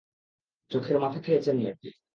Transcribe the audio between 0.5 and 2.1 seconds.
চোখের মাথা খেয়েছেন নাকি?